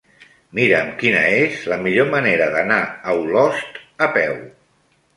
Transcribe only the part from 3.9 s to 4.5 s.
a peu.